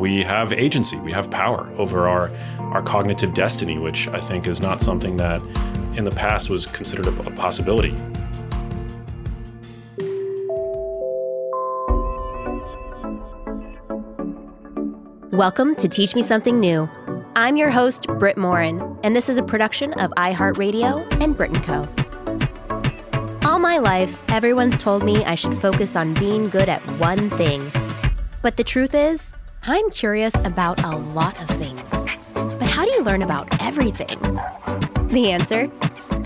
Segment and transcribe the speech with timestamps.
[0.00, 4.62] we have agency, we have power over our, our cognitive destiny, which I think is
[4.62, 5.42] not something that
[5.94, 7.94] in the past was considered a, a possibility.
[15.30, 16.88] Welcome to Teach Me Something New.
[17.36, 21.62] I'm your host, Brit Morin, and this is a production of iHeartRadio and Brit &
[21.62, 21.86] Co.
[23.46, 27.70] All my life, everyone's told me I should focus on being good at one thing.
[28.40, 31.90] But the truth is, I'm curious about a lot of things.
[32.34, 34.18] But how do you learn about everything?
[35.08, 35.70] The answer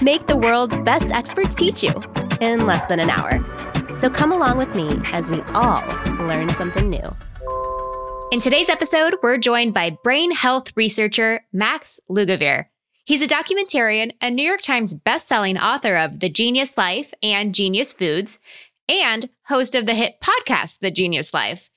[0.01, 1.92] make the world's best experts teach you
[2.41, 3.45] in less than an hour.
[3.95, 5.83] So come along with me as we all
[6.27, 7.16] learn something new.
[8.30, 12.66] In today's episode, we're joined by brain health researcher Max Lugavere.
[13.05, 17.92] He's a documentarian and New York Times bestselling author of The Genius Life and Genius
[17.92, 18.39] Foods,
[18.89, 21.70] and host of the hit podcast, The Genius Life.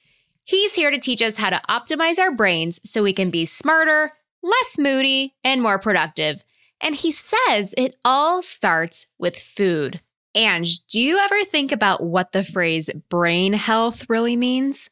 [0.47, 4.13] He's here to teach us how to optimize our brains so we can be smarter,
[4.41, 6.45] less moody, and more productive.
[6.79, 9.99] And he says it all starts with food.
[10.35, 14.89] Ange, do you ever think about what the phrase brain health really means?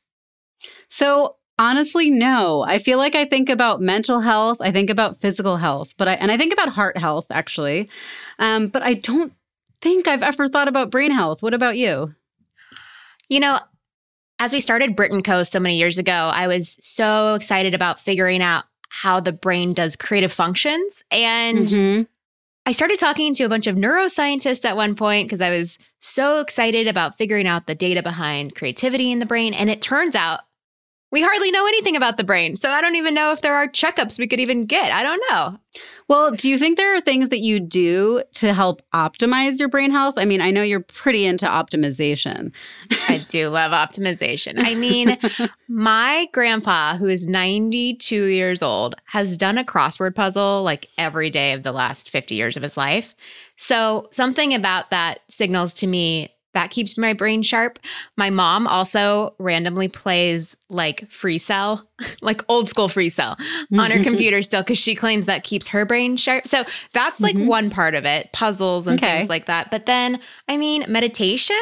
[0.90, 2.66] So, honestly, no.
[2.68, 6.16] I feel like I think about mental health, I think about physical health, but I
[6.16, 7.88] and I think about heart health actually.
[8.40, 9.32] Um, but I don't
[9.82, 11.42] think I've ever thought about brain health.
[11.42, 12.14] What about you?
[13.30, 13.60] You know,
[14.40, 18.00] as we started Brit & Co so many years ago, I was so excited about
[18.00, 21.04] figuring out how the brain does creative functions.
[21.12, 22.04] And mm-hmm.
[22.66, 26.40] I started talking to a bunch of neuroscientists at one point because I was so
[26.40, 29.54] excited about figuring out the data behind creativity in the brain.
[29.54, 30.42] And it turns out
[31.12, 32.58] we hardly know anything about the brain.
[32.58, 34.92] So I don't even know if there are checkups we could even get.
[34.92, 35.60] I don't know.
[36.08, 39.90] Well, do you think there are things that you do to help optimize your brain
[39.90, 40.20] health?
[40.20, 42.54] I mean, I know you're pretty into optimization.
[43.10, 44.56] I do love optimization.
[44.58, 45.18] I mean,
[45.68, 51.54] my grandpa, who is 92 years old, has done a crossword puzzle like every day
[51.54, 53.16] of the last 50 years of his life.
[53.58, 57.78] So, something about that signals to me that keeps my brain sharp.
[58.18, 61.88] My mom also randomly plays like free cell,
[62.22, 63.38] like old school free cell
[63.78, 66.48] on her computer still because she claims that keeps her brain sharp.
[66.48, 67.48] So that's like mm-hmm.
[67.48, 69.20] one part of it, puzzles and okay.
[69.20, 69.70] things like that.
[69.70, 71.56] But then, I mean, meditation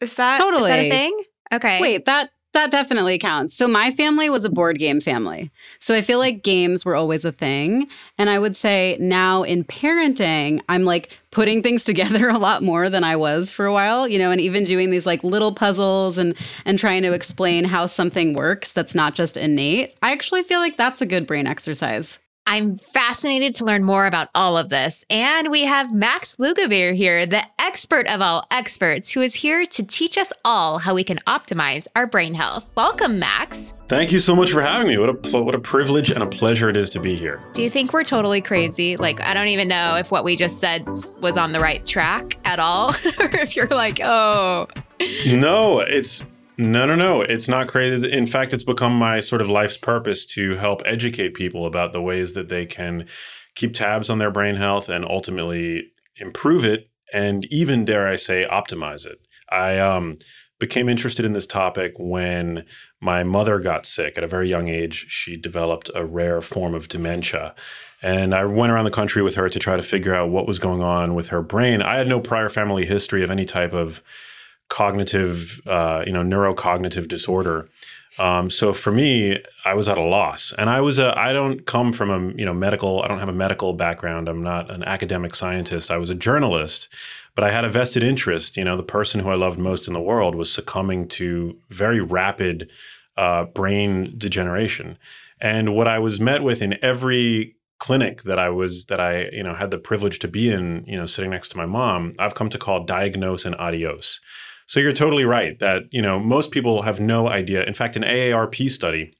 [0.00, 1.24] is that totally is that a thing?
[1.52, 1.80] Okay.
[1.80, 3.54] Wait, that that definitely counts.
[3.54, 5.50] So my family was a board game family.
[5.78, 7.88] So I feel like games were always a thing.
[8.16, 12.88] And I would say now in parenting, I'm like putting things together a lot more
[12.88, 16.16] than I was for a while, you know, and even doing these like little puzzles
[16.16, 16.34] and
[16.64, 19.94] and trying to explain how something works that's not just innate.
[20.02, 22.18] I actually feel like that's a good brain exercise.
[22.46, 25.02] I'm fascinated to learn more about all of this.
[25.08, 29.82] And we have Max Lugavere here, the expert of all experts, who is here to
[29.82, 32.66] teach us all how we can optimize our brain health.
[32.76, 33.72] Welcome, Max.
[33.88, 34.98] Thank you so much for having me.
[34.98, 37.42] What a what a privilege and a pleasure it is to be here.
[37.54, 38.98] Do you think we're totally crazy?
[38.98, 40.86] Like I don't even know if what we just said
[41.20, 42.90] was on the right track at all
[43.20, 44.68] or if you're like, "Oh."
[45.26, 46.24] No, it's
[46.56, 47.22] no, no, no.
[47.22, 48.10] It's not crazy.
[48.10, 52.02] In fact, it's become my sort of life's purpose to help educate people about the
[52.02, 53.06] ways that they can
[53.54, 58.46] keep tabs on their brain health and ultimately improve it and even, dare I say,
[58.50, 59.20] optimize it.
[59.48, 60.18] I um,
[60.58, 62.64] became interested in this topic when
[63.00, 65.06] my mother got sick at a very young age.
[65.08, 67.54] She developed a rare form of dementia.
[68.02, 70.58] And I went around the country with her to try to figure out what was
[70.58, 71.82] going on with her brain.
[71.82, 74.02] I had no prior family history of any type of
[74.68, 77.68] cognitive, uh, you know, neurocognitive disorder.
[78.18, 81.18] Um, so for me, I was at a loss, and I was a.
[81.18, 83.02] I don't come from a you know medical.
[83.02, 84.28] I don't have a medical background.
[84.28, 85.90] I'm not an academic scientist.
[85.90, 86.88] I was a journalist,
[87.34, 88.56] but I had a vested interest.
[88.56, 92.00] You know, the person who I loved most in the world was succumbing to very
[92.00, 92.70] rapid
[93.16, 94.96] uh, brain degeneration,
[95.40, 99.42] and what I was met with in every clinic that I was that I you
[99.42, 100.84] know had the privilege to be in.
[100.86, 104.20] You know, sitting next to my mom, I've come to call diagnose and adios
[104.66, 107.64] so you're totally right that, you know, most people have no idea.
[107.64, 109.12] In fact, an AARP study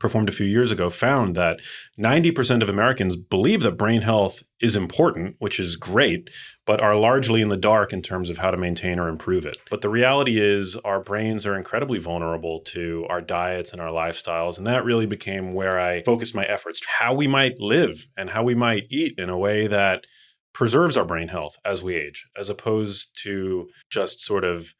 [0.00, 1.60] performed a few years ago found that
[2.00, 6.30] 90% of Americans believe that brain health is important, which is great,
[6.64, 9.58] but are largely in the dark in terms of how to maintain or improve it.
[9.70, 14.56] But the reality is, our brains are incredibly vulnerable to our diets and our lifestyles.
[14.56, 18.42] And that really became where I focused my efforts how we might live and how
[18.42, 20.06] we might eat in a way that
[20.52, 24.74] preserves our brain health as we age, as opposed to just sort of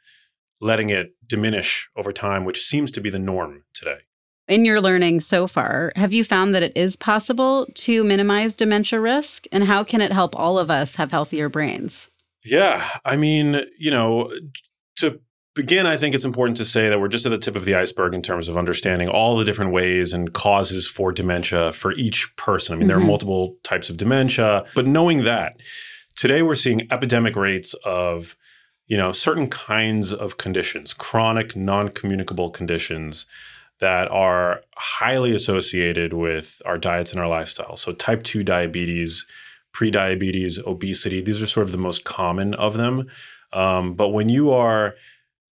[0.60, 3.98] letting it diminish over time, which seems to be the norm today.
[4.48, 9.00] In your learning so far, have you found that it is possible to minimize dementia
[9.00, 9.44] risk?
[9.52, 12.10] And how can it help all of us have healthier brains?
[12.44, 12.84] Yeah.
[13.04, 14.32] I mean, you know,
[14.96, 15.20] to
[15.54, 17.74] begin, I think it's important to say that we're just at the tip of the
[17.74, 22.34] iceberg in terms of understanding all the different ways and causes for dementia for each
[22.36, 22.72] person.
[22.72, 22.88] I mean, mm-hmm.
[22.88, 23.08] there are mm-hmm.
[23.08, 25.56] multiple types of dementia, but knowing that,
[26.16, 28.36] today we're seeing epidemic rates of
[28.86, 33.24] you know certain kinds of conditions chronic non-communicable conditions
[33.78, 39.26] that are highly associated with our diets and our lifestyle so type 2 diabetes
[39.72, 43.06] prediabetes obesity these are sort of the most common of them
[43.52, 44.94] um, but when you are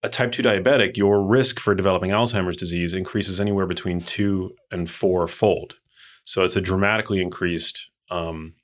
[0.06, 4.88] a type 2 diabetic, your risk for developing Alzheimer's disease increases anywhere between two and
[4.88, 5.76] four fold.
[6.24, 8.54] So it's a dramatically increased um,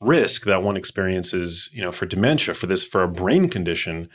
[0.00, 4.08] risk that one experiences, you know, for dementia, for this, for a brain condition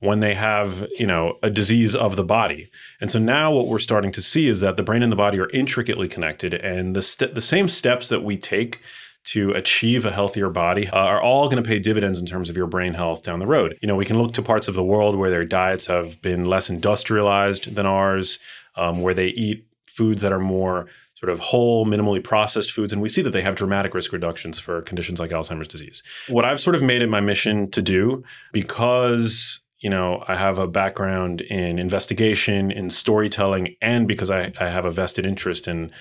[0.00, 2.70] when they have, you know, a disease of the body.
[3.00, 5.38] And so now what we're starting to see is that the brain and the body
[5.38, 8.82] are intricately connected and the, st- the same steps that we take
[9.26, 12.56] to achieve a healthier body uh, are all going to pay dividends in terms of
[12.56, 13.76] your brain health down the road.
[13.82, 16.44] You know, we can look to parts of the world where their diets have been
[16.44, 18.38] less industrialized than ours,
[18.76, 22.92] um, where they eat foods that are more sort of whole, minimally processed foods.
[22.92, 26.02] And we see that they have dramatic risk reductions for conditions like Alzheimer's disease.
[26.28, 30.58] What I've sort of made it my mission to do because you know, I have
[30.58, 35.92] a background in investigation, in storytelling, and because I, I have a vested interest in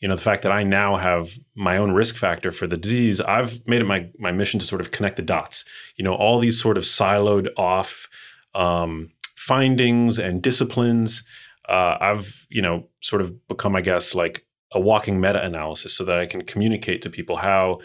[0.00, 3.20] you know the fact that I now have my own risk factor for the disease,
[3.20, 5.64] I've made it my my mission to sort of connect the dots.
[5.96, 8.08] You know, all these sort of siloed off
[8.54, 11.24] um, findings and disciplines.
[11.68, 16.04] Uh, I've you know sort of become, I guess, like a walking meta analysis, so
[16.04, 17.80] that I can communicate to people how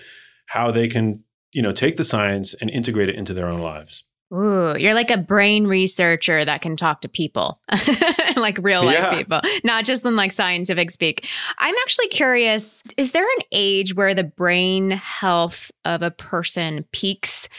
[0.47, 4.03] how they can you know take the science and integrate it into their own lives.
[4.31, 7.59] Ooh, you're like a brain researcher that can talk to people,
[8.35, 9.17] like real life yeah.
[9.17, 11.27] people, not just in like scientific speak.
[11.57, 17.49] I'm actually curious is there an age where the brain health of a person peaks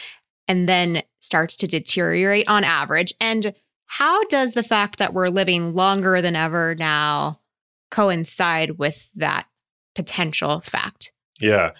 [0.47, 3.13] and then starts to deteriorate on average?
[3.19, 3.53] And
[3.87, 7.41] how does the fact that we're living longer than ever now
[7.89, 9.45] coincide with that
[9.93, 11.11] potential fact?
[11.41, 11.71] Yeah.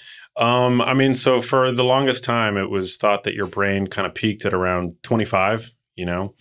[0.41, 4.07] Um, I mean, so for the longest time, it was thought that your brain kind
[4.07, 6.33] of peaked at around 25, you know?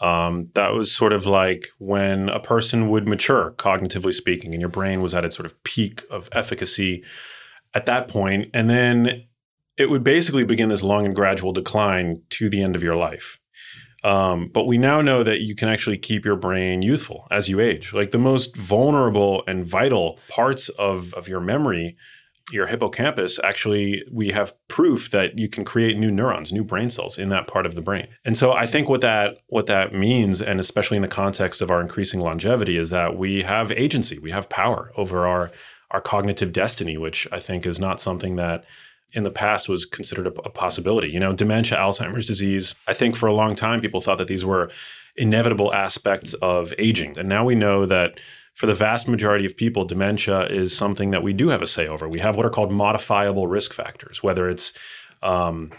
[0.00, 4.68] Um, that was sort of like when a person would mature, cognitively speaking, and your
[4.68, 7.04] brain was at its sort of peak of efficacy
[7.72, 8.50] at that point.
[8.52, 9.22] And then
[9.78, 13.38] it would basically begin this long and gradual decline to the end of your life.
[14.02, 17.60] Um, but we now know that you can actually keep your brain youthful as you
[17.60, 17.92] age.
[17.92, 21.96] Like the most vulnerable and vital parts of, of your memory
[22.52, 27.18] your hippocampus, actually, we have proof that you can create new neurons, new brain cells
[27.18, 28.06] in that part of the brain.
[28.24, 31.70] And so I think what that what that means, and especially in the context of
[31.70, 35.50] our increasing longevity, is that we have agency, we have power over our
[35.90, 38.64] our cognitive destiny, which I think is not something that
[39.12, 41.08] in the past was considered a, a possibility.
[41.08, 42.74] You know, dementia, Alzheimer's disease.
[42.86, 44.70] I think for a long time people thought that these were
[45.16, 48.20] inevitable aspects of aging, and now we know that
[48.56, 51.86] for the vast majority of people, dementia is something that we do have a say
[51.86, 52.08] over.
[52.08, 54.72] We have what are called modifiable risk factors, whether it's
[55.22, 55.72] um,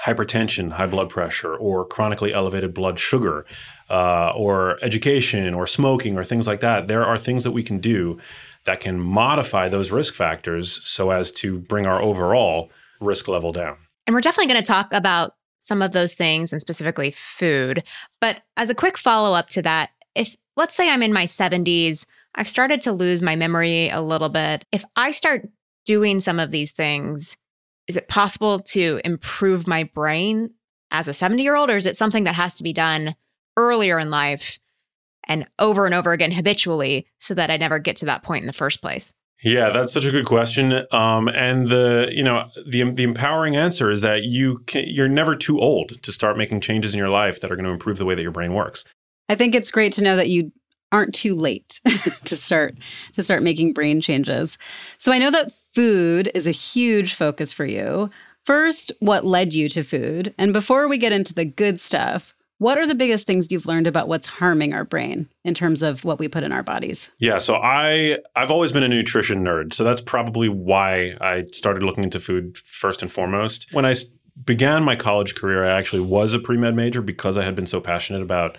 [0.00, 3.44] hypertension, high blood pressure, or chronically elevated blood sugar,
[3.90, 6.86] uh, or education, or smoking, or things like that.
[6.86, 8.18] There are things that we can do
[8.66, 12.70] that can modify those risk factors so as to bring our overall
[13.00, 13.78] risk level down.
[14.06, 17.82] And we're definitely going to talk about some of those things and specifically food.
[18.20, 22.06] But as a quick follow up to that, if let's say I'm in my 70s,
[22.34, 24.64] I've started to lose my memory a little bit.
[24.72, 25.48] If I start
[25.84, 27.36] doing some of these things,
[27.88, 30.50] is it possible to improve my brain
[30.90, 33.14] as a 70 year old, or is it something that has to be done
[33.56, 34.58] earlier in life
[35.24, 38.46] and over and over again habitually so that I never get to that point in
[38.46, 39.12] the first place?
[39.42, 40.86] Yeah, that's such a good question.
[40.92, 45.34] Um, and the you know the the empowering answer is that you can, you're never
[45.34, 48.04] too old to start making changes in your life that are going to improve the
[48.04, 48.84] way that your brain works.
[49.28, 50.52] I think it's great to know that you
[50.92, 51.80] aren't too late
[52.24, 52.76] to start
[53.14, 54.58] to start making brain changes.
[54.98, 58.10] So I know that food is a huge focus for you.
[58.44, 60.34] First, what led you to food?
[60.36, 63.88] And before we get into the good stuff, what are the biggest things you've learned
[63.88, 67.10] about what's harming our brain in terms of what we put in our bodies?
[67.18, 69.74] Yeah, so I I've always been a nutrition nerd.
[69.74, 73.66] So that's probably why I started looking into food first and foremost.
[73.72, 73.94] When I
[74.44, 77.80] began my college career, I actually was a pre-med major because I had been so
[77.80, 78.56] passionate about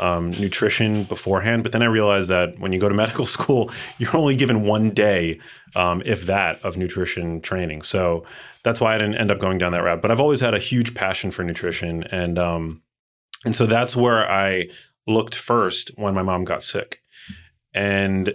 [0.00, 1.62] um, nutrition beforehand.
[1.62, 4.90] But then I realized that when you go to medical school, you're only given one
[4.90, 5.38] day,
[5.76, 7.82] um, if that, of nutrition training.
[7.82, 8.24] So
[8.64, 10.02] that's why I didn't end up going down that route.
[10.02, 12.82] But I've always had a huge passion for nutrition, and um,
[13.44, 14.68] and so that's where I
[15.06, 17.02] looked first when my mom got sick,
[17.72, 18.34] and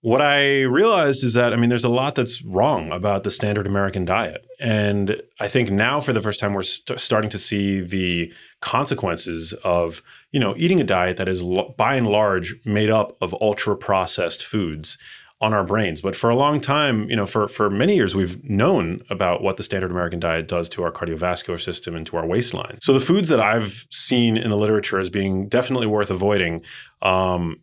[0.00, 3.66] what I realized is that I mean, there's a lot that's wrong about the standard
[3.66, 7.80] American diet, and I think now for the first time we're st- starting to see
[7.80, 11.42] the consequences of you know eating a diet that is
[11.76, 14.98] by and large made up of ultra processed foods
[15.40, 16.00] on our brains.
[16.00, 19.56] But for a long time, you know, for for many years, we've known about what
[19.56, 22.80] the standard American diet does to our cardiovascular system and to our waistline.
[22.80, 26.62] So the foods that I've seen in the literature as being definitely worth avoiding.
[27.02, 27.60] Um,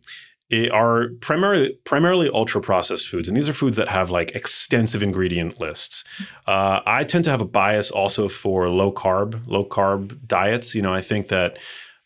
[0.72, 5.58] are primarily primarily ultra processed foods, and these are foods that have like extensive ingredient
[5.60, 6.04] lists.
[6.46, 10.72] Uh, I tend to have a bias also for low carb, low carb diets.
[10.72, 11.58] You know, I think that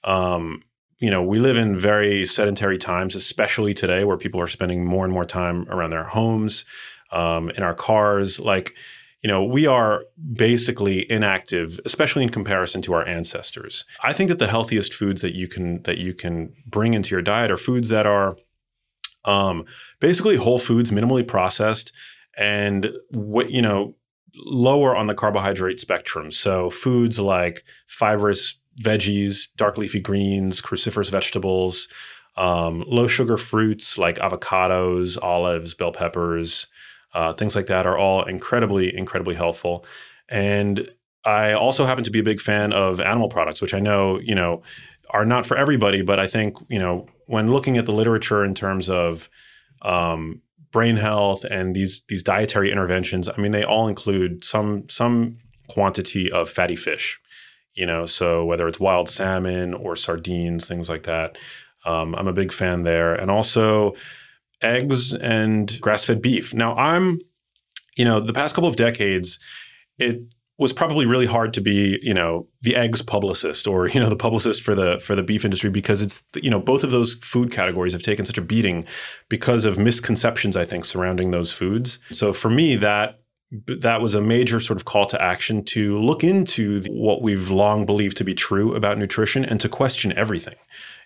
[0.05, 0.63] um,
[0.99, 5.05] you know we live in very sedentary times, especially today, where people are spending more
[5.05, 6.65] and more time around their homes,
[7.13, 8.75] um, in our cars, like
[9.23, 13.85] you know, we are basically inactive, especially in comparison to our ancestors.
[14.03, 17.23] I think that the healthiest foods that you can that you can bring into your
[17.23, 18.37] diet are foods that are
[19.27, 19.67] um,
[20.01, 21.93] basically whole foods, minimally processed,
[22.37, 23.95] and what you know
[24.35, 26.31] lower on the carbohydrate spectrum.
[26.31, 31.89] So foods like fibrous veggies, dark leafy greens, cruciferous vegetables,
[32.37, 36.67] um, low sugar fruits like avocados, olives, bell peppers,
[37.15, 39.85] uh, things like that are all incredibly, incredibly helpful.
[40.29, 40.89] And
[41.25, 44.35] I also happen to be a big fan of animal products, which I know, you
[44.35, 44.63] know,
[45.11, 48.55] are not for everybody, but I think, you know, when looking at the literature in
[48.55, 49.29] terms of
[49.83, 55.39] um, brain health and these these dietary interventions, I mean, they all include some some
[55.69, 57.21] quantity of fatty fish.
[57.75, 61.39] You know, so whether it's wild salmon or sardines, things like that,
[61.85, 63.15] um, I'm a big fan there.
[63.15, 63.95] And also,
[64.63, 66.53] eggs and grass fed beef.
[66.53, 67.19] Now, I'm,
[67.97, 69.39] you know, the past couple of decades,
[69.99, 70.23] it
[70.59, 74.17] was probably really hard to be, you know, the eggs publicist or you know the
[74.17, 77.51] publicist for the for the beef industry because it's you know both of those food
[77.51, 78.85] categories have taken such a beating
[79.31, 81.99] because of misconceptions I think surrounding those foods.
[82.13, 83.20] So for me that
[83.51, 87.85] that was a major sort of call to action to look into what we've long
[87.85, 90.57] believed to be true about nutrition and to question everything,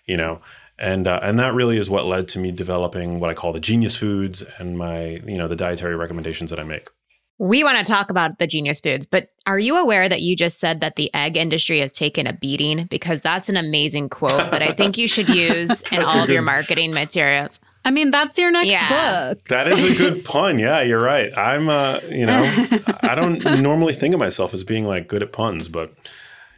[0.05, 0.41] you know
[0.77, 3.59] and uh, and that really is what led to me developing what I call the
[3.59, 6.89] genius foods and my you know the dietary recommendations that I make.
[7.37, 10.57] We want to talk about the genius foods, but are you aware that you just
[10.57, 12.85] said that the egg industry has taken a beating?
[12.85, 16.41] Because that's an amazing quote that I think you should use in all of your
[16.41, 17.59] marketing materials.
[17.85, 19.29] I mean, that's your next yeah.
[19.29, 19.47] book.
[19.47, 20.57] That is a good pun.
[20.57, 21.35] Yeah, you're right.
[21.37, 22.41] I'm, uh, you know,
[23.03, 25.93] I don't normally think of myself as being like good at puns, but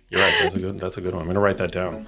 [0.10, 0.34] you're right.
[0.42, 0.80] That's a good.
[0.80, 1.22] That's a good one.
[1.22, 2.08] I'm going to write that down.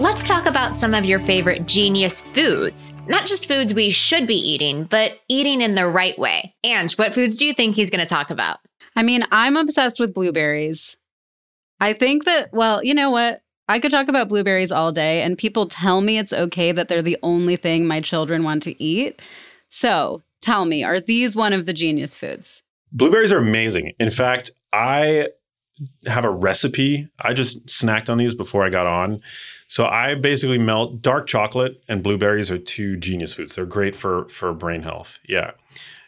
[0.00, 2.94] Let's talk about some of your favorite genius foods.
[3.08, 6.54] Not just foods we should be eating, but eating in the right way.
[6.62, 8.58] And what foods do you think he's going to talk about?
[8.94, 10.96] I mean, I'm obsessed with blueberries.
[11.80, 13.42] I think that, well, you know what?
[13.68, 17.02] I could talk about blueberries all day, and people tell me it's okay that they're
[17.02, 19.20] the only thing my children want to eat.
[19.68, 22.62] So tell me, are these one of the genius foods?
[22.92, 23.94] Blueberries are amazing.
[23.98, 25.30] In fact, I
[26.06, 27.08] have a recipe.
[27.20, 29.20] I just snacked on these before I got on.
[29.66, 33.54] So I basically melt dark chocolate and blueberries are two genius foods.
[33.54, 35.18] They're great for for brain health.
[35.28, 35.52] Yeah.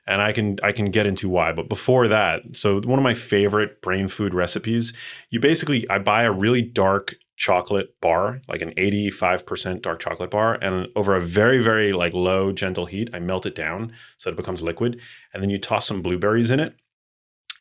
[0.06, 1.52] and I can I can get into why.
[1.52, 4.92] But before that, so one of my favorite brain food recipes,
[5.30, 10.58] you basically I buy a really dark chocolate bar, like an 85% dark chocolate bar,
[10.60, 14.34] and over a very, very like low, gentle heat, I melt it down so that
[14.34, 15.00] it becomes liquid.
[15.32, 16.74] And then you toss some blueberries in it.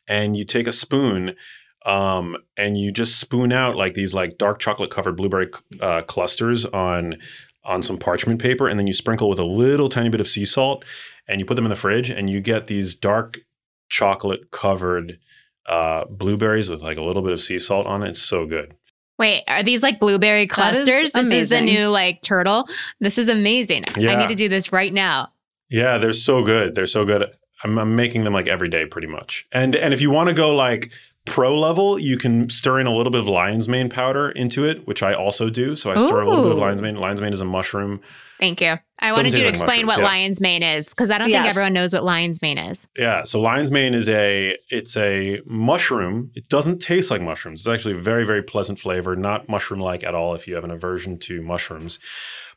[0.06, 1.36] And you take a spoon
[1.86, 6.66] um, and you just spoon out like these like dark chocolate covered blueberry uh, clusters
[6.66, 7.16] on
[7.64, 10.44] on some parchment paper, and then you sprinkle with a little tiny bit of sea
[10.44, 10.84] salt,
[11.28, 13.38] and you put them in the fridge, and you get these dark
[13.88, 15.18] chocolate covered
[15.66, 18.10] uh, blueberries with like a little bit of sea salt on it.
[18.10, 18.74] It's so good.
[19.18, 21.12] Wait, are these like blueberry That is clusters?
[21.12, 22.66] This is the new like turtle.
[23.00, 23.84] This is amazing.
[23.96, 25.28] I need to do this right now.
[25.68, 26.74] Yeah, they're so good.
[26.74, 27.26] They're so good.
[27.62, 29.46] I'm, I'm making them like every day, pretty much.
[29.52, 30.90] And and if you want to go like
[31.30, 34.86] pro level, you can stir in a little bit of lion's mane powder into it,
[34.86, 35.76] which I also do.
[35.76, 36.96] So I stir a little bit of lion's mane.
[36.96, 38.00] Lion's mane is a mushroom.
[38.40, 38.66] Thank you.
[38.98, 40.04] I Doesn't wanted you to like explain what yeah.
[40.04, 42.88] lion's mane is because I don't think everyone knows what lion's mane is.
[42.98, 46.32] Yeah, so lion's mane is a it's a mushroom.
[46.34, 47.60] It doesn't taste like mushrooms.
[47.60, 50.64] It's actually a very very pleasant flavor, not mushroom like at all if you have
[50.64, 52.00] an aversion to mushrooms.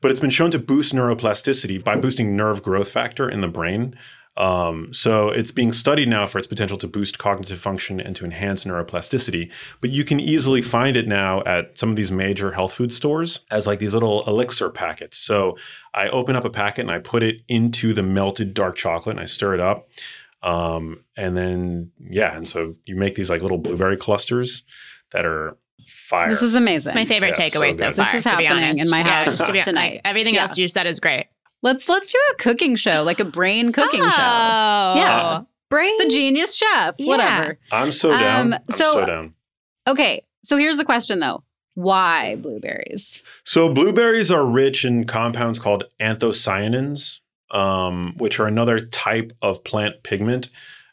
[0.01, 3.96] But it's been shown to boost neuroplasticity by boosting nerve growth factor in the brain.
[4.36, 8.25] Um, so it's being studied now for its potential to boost cognitive function and to
[8.25, 9.52] enhance neuroplasticity.
[9.80, 13.42] But you can easily find it now at some of these major health food stores
[13.52, 15.18] as like these little elixir packets.
[15.18, 15.56] So
[15.94, 19.22] I open up a packet and I put it into the melted dark chocolate and
[19.22, 19.88] I stir it up.
[20.42, 24.63] Um, and then yeah, and so you make these like little blueberry clusters
[25.12, 26.30] that are fire.
[26.30, 26.90] This is amazing.
[26.90, 28.06] It's my favorite Yeah, takeaway so so, far.
[28.13, 28.84] This is to be happening honest.
[28.84, 29.92] in my house just to be- tonight.
[29.94, 30.42] like, everything Yeah.
[30.42, 31.28] else you said is great.
[31.63, 34.08] Let's let's do a cooking show, like a brain cooking show.
[34.10, 35.41] oh, Yeah.
[35.70, 35.98] brain.
[35.98, 37.08] The genius chef, Yeah.
[37.08, 37.58] whatever.
[37.72, 38.53] I'm so down.
[38.53, 39.34] Um, I'm so- so down.
[39.88, 41.43] Okay, so here's the question though:
[41.74, 43.24] Why blueberries?
[43.43, 47.20] So blueberries are rich in compounds called anthocyanins,
[47.51, 50.50] um, which are another type of plant pigment.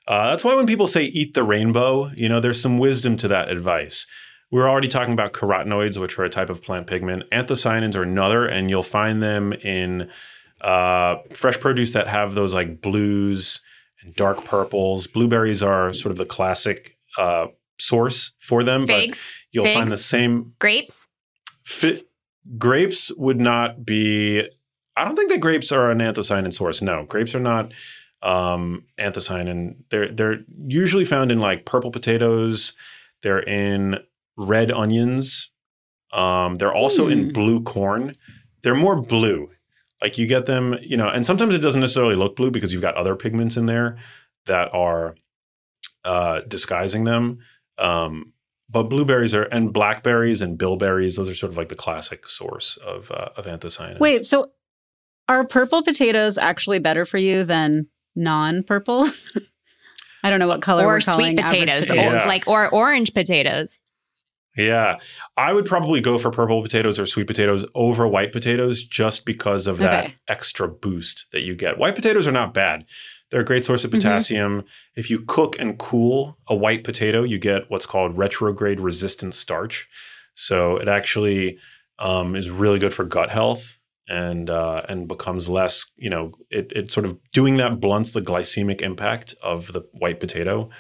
[0.09, 3.29] Uh, that's why when people say eat the rainbow, you know, there's some wisdom to
[3.29, 4.07] that advice.
[4.50, 7.23] We were already talking about carotenoids, which are a type of plant pigment.
[7.31, 10.09] Anthocyanins are another, and you'll find them in
[10.61, 13.61] uh, fresh produce that have those like blues
[14.02, 15.07] and dark purples.
[15.07, 17.47] Blueberries are sort of the classic uh,
[17.79, 21.07] source for them, Figs, but you'll find the same grapes.
[21.64, 22.02] Fi
[22.59, 24.47] grapes would not be.
[24.97, 26.82] I don't think that grapes are an anthocyanin source.
[26.82, 27.73] No, grapes are not
[28.23, 29.76] um, anthocyanin.
[29.91, 32.75] They're they're usually found in like purple potatoes.
[33.23, 33.99] They're in
[34.37, 35.50] red onions.
[36.13, 37.32] Um, they're also in Hmm.
[37.32, 38.17] blue corn.
[38.63, 39.50] They're more blue.
[40.02, 42.82] Like you get them, you know, and sometimes it doesn't necessarily look blue because you've
[42.82, 43.99] got other pigments in there
[44.47, 45.15] that are
[46.04, 47.39] uh, disguising them.
[47.78, 48.32] Um,
[48.69, 52.76] but blueberries are and blackberries and bilberries; those are sort of like the classic source
[52.78, 53.99] of uh, of anthocyanins.
[53.99, 54.52] Wait, so
[55.28, 59.08] are purple potatoes actually better for you than non-purple?
[60.23, 62.13] I don't know what color or we're sweet average potatoes, potatoes.
[62.13, 62.26] or, Yeah.
[62.26, 63.78] like or orange potatoes.
[64.67, 64.99] Yeah,
[65.37, 69.67] I would probably go for purple potatoes or sweet potatoes over white potatoes just because
[69.67, 70.15] of that Okay.
[70.29, 71.79] extra boost that you get.
[71.79, 72.85] White potatoes are not bad;
[73.31, 73.95] they're a great source of Mhm.
[73.99, 74.65] potassium.
[74.97, 79.87] If you cook and cool a white potato, you get what's called retrograde resistant starch.
[80.35, 81.59] So it actually
[81.99, 83.77] um, is really good for gut health
[84.09, 85.85] and uh, and becomes less.
[85.97, 90.19] You know, it it sort of doing that blunts the glycemic impact of the white
[90.19, 90.71] potato.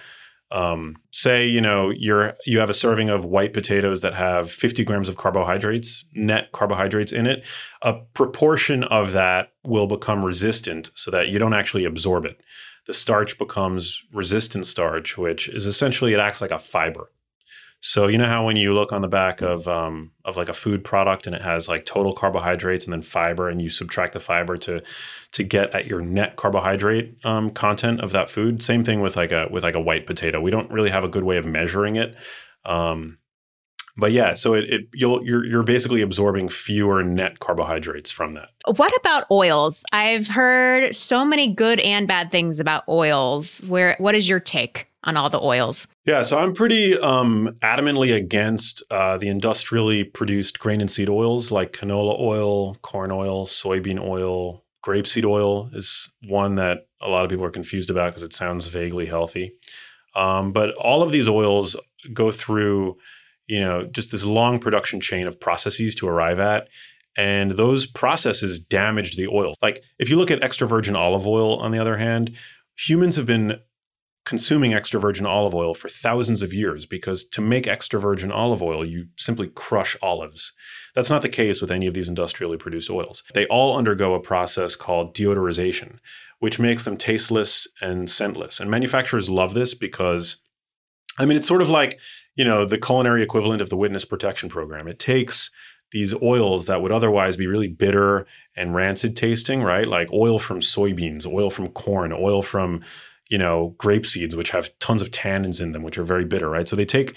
[0.52, 4.84] Um, say you know you're you have a serving of white potatoes that have 50
[4.84, 7.44] grams of carbohydrates, net carbohydrates in it.
[7.82, 12.40] A proportion of that will become resistant, so that you don't actually absorb it.
[12.86, 17.10] The starch becomes resistant starch, which is essentially it acts like a fiber.
[17.82, 20.54] So you know how when you look on the back of um, of like a
[20.54, 24.20] food product and it has like total carbohydrates and then fiber, and you subtract the
[24.20, 24.82] fiber to
[25.32, 28.62] to get at your net carbohydrate um, content of that food.
[28.62, 30.40] Same thing with like a with like a white potato.
[30.40, 32.14] We don't really have a good way of measuring it.
[32.66, 33.16] Um,
[33.96, 38.50] but yeah, so it, it you'll you're you're basically absorbing fewer net carbohydrates from that.
[38.76, 39.84] What about oils?
[39.90, 43.60] I've heard so many good and bad things about oils.
[43.64, 45.86] Where what is your take on all the oils?
[46.06, 51.50] Yeah, so I'm pretty um, adamantly against uh, the industrially produced grain and seed oils
[51.50, 57.30] like canola oil, corn oil, soybean oil, grapeseed oil is one that a lot of
[57.30, 59.52] people are confused about because it sounds vaguely healthy.
[60.14, 61.76] Um, but all of these oils
[62.12, 62.96] go through,
[63.46, 66.68] you know, just this long production chain of processes to arrive at.
[67.16, 69.54] And those processes damage the oil.
[69.60, 72.36] Like if you look at extra virgin olive oil, on the other hand,
[72.76, 73.60] humans have been
[74.24, 78.62] consuming extra virgin olive oil for thousands of years because to make extra virgin olive
[78.62, 80.52] oil, you simply crush olives.
[80.94, 83.22] That's not the case with any of these industrially produced oils.
[83.34, 85.98] They all undergo a process called deodorization,
[86.38, 88.60] which makes them tasteless and scentless.
[88.60, 90.36] And manufacturers love this because,
[91.18, 91.98] I mean, it's sort of like,
[92.36, 94.86] you know, the culinary equivalent of the witness protection program.
[94.86, 95.50] It takes
[95.92, 99.86] these oils that would otherwise be really bitter and rancid tasting, right?
[99.86, 102.82] Like oil from soybeans, oil from corn, oil from,
[103.30, 106.50] you know, grape seeds, which have tons of tannins in them, which are very bitter,
[106.50, 106.68] right?
[106.68, 107.14] So they take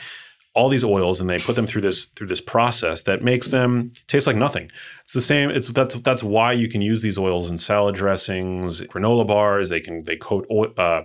[0.55, 3.91] all these oils and they put them through this through this process that makes them
[4.07, 4.69] taste like nothing.
[5.03, 5.49] It's the same.
[5.49, 9.69] It's that's that's why you can use these oils in salad dressings, granola bars.
[9.69, 11.01] They can they coat oil, uh,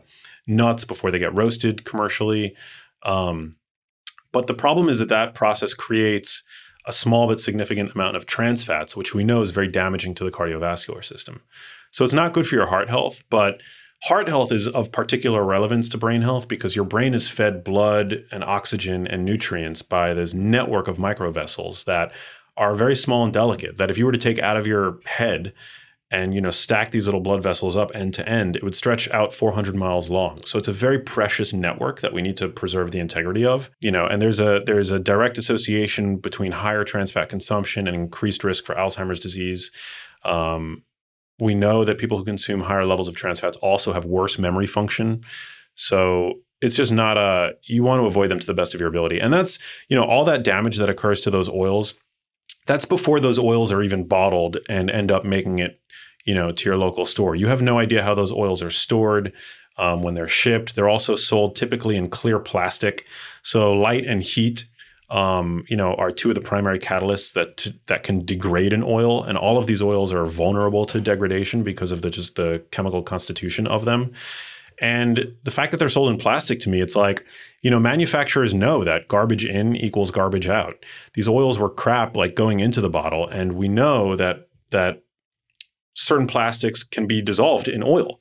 [0.46, 2.54] nuts before they get roasted commercially.
[3.02, 3.56] Um,
[4.32, 6.44] but the problem is that that process creates
[6.86, 10.24] a small but significant amount of trans fats, which we know is very damaging to
[10.24, 11.40] the cardiovascular system.
[11.90, 13.62] So it's not good for your heart health, but
[14.04, 18.24] Heart health is of particular relevance to brain health because your brain is fed blood
[18.30, 22.12] and oxygen and nutrients by this network of microvessels that
[22.56, 23.76] are very small and delicate.
[23.76, 25.52] That if you were to take out of your head
[26.10, 29.10] and you know stack these little blood vessels up end to end, it would stretch
[29.10, 30.42] out 400 miles long.
[30.44, 33.68] So it's a very precious network that we need to preserve the integrity of.
[33.80, 37.96] You know, and there's a there's a direct association between higher trans fat consumption and
[37.96, 39.72] increased risk for Alzheimer's disease.
[40.24, 40.84] Um,
[41.40, 44.66] we know that people who consume higher levels of trans fats also have worse memory
[44.66, 45.22] function.
[45.74, 48.88] So it's just not a you want to avoid them to the best of your
[48.88, 49.20] ability.
[49.20, 51.94] And that's, you know, all that damage that occurs to those oils,
[52.66, 55.80] that's before those oils are even bottled and end up making it,
[56.24, 57.36] you know, to your local store.
[57.36, 59.32] You have no idea how those oils are stored.
[59.76, 63.06] Um, when they're shipped, they're also sold typically in clear plastic.
[63.42, 64.64] So light and heat
[65.10, 69.22] um, you know, are two of the primary catalysts that that can degrade an oil,
[69.22, 73.02] and all of these oils are vulnerable to degradation because of the just the chemical
[73.02, 74.12] constitution of them.
[74.80, 77.24] And the fact that they're sold in plastic to me, it's like,
[77.62, 80.84] you know, manufacturers know that garbage in equals garbage out.
[81.14, 85.02] These oils were crap like going into the bottle, and we know that that
[85.94, 88.20] certain plastics can be dissolved in oil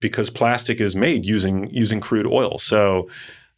[0.00, 2.58] because plastic is made using using crude oil.
[2.58, 3.08] So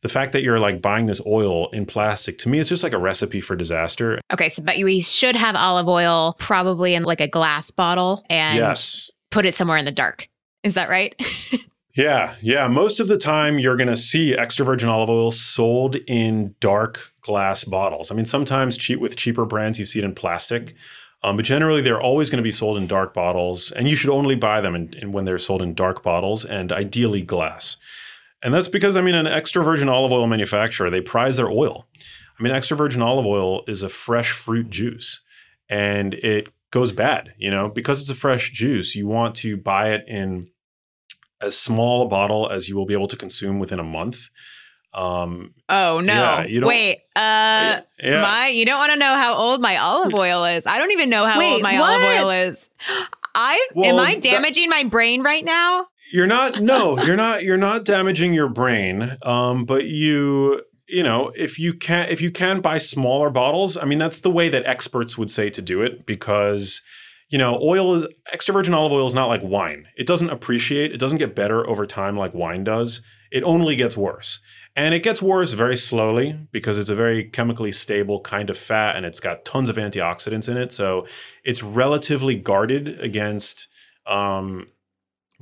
[0.07, 2.93] the fact that you're like buying this oil in plastic to me it's just like
[2.93, 4.21] a recipe for disaster.
[4.33, 8.57] Okay, so but we should have olive oil probably in like a glass bottle and
[8.57, 9.11] yes.
[9.33, 10.29] put it somewhere in the dark.
[10.63, 11.21] Is that right?
[11.97, 12.69] yeah yeah.
[12.69, 17.13] Most of the time you're going to see extra virgin olive oil sold in dark
[17.21, 18.13] glass bottles.
[18.13, 20.77] I mean sometimes cheap with cheaper brands you see it in plastic.
[21.25, 24.11] Um, but generally they're always going to be sold in dark bottles and you should
[24.11, 27.77] only buy them in, in when they're sold in dark bottles and ideally glass
[28.43, 31.87] and that's because, I mean, an extra virgin olive oil manufacturer, they prize their oil.
[32.39, 35.23] I mean, extra virgin olive oil is a fresh fruit juice
[35.69, 38.95] and it goes bad, you know, because it's a fresh juice.
[38.95, 40.49] You want to buy it in
[41.41, 44.29] as small a bottle as you will be able to consume within a month.
[44.95, 46.15] Um, oh no!
[46.15, 48.23] Yeah, you don't, Wait, uh, yeah.
[48.23, 50.67] my you don't want to know how old my olive oil is.
[50.67, 52.01] I don't even know how Wait, old my what?
[52.01, 52.71] olive oil is.
[53.35, 55.89] I am Well, I that- damaging my brain right now?
[56.13, 56.61] You're not.
[56.63, 57.43] No, you're not.
[57.43, 59.17] You're not damaging your brain.
[59.23, 63.85] Um, but you, you know, if you can, if you can buy smaller bottles, I
[63.85, 66.83] mean, that's the way that experts would say to do it because,
[67.29, 69.87] you know, oil is extra virgin olive oil is not like wine.
[69.97, 70.93] It doesn't appreciate.
[70.93, 73.03] It doesn't get better over time like wine does.
[73.33, 74.41] It only gets worse.
[74.77, 78.95] And it gets worse very slowly because it's a very chemically stable kind of fat
[78.95, 80.71] and it's got tons of antioxidants in it.
[80.71, 81.07] So
[81.43, 83.69] it's relatively guarded against
[84.07, 84.67] um,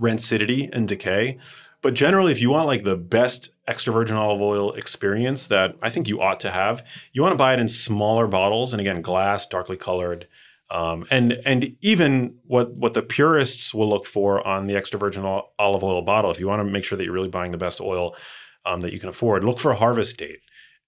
[0.01, 1.39] rancidity and decay.
[1.83, 5.91] But generally, if you want like the best extra virgin olive oil experience that I
[5.91, 9.03] think you ought to have, you want to buy it in smaller bottles and again,
[9.03, 10.27] glass, darkly colored.
[10.71, 15.25] Um, and and even what what the purists will look for on the extra virgin
[15.25, 17.81] olive oil bottle, if you want to make sure that you're really buying the best
[17.83, 18.17] oil
[18.65, 20.41] um, that you can afford, look for a harvest date.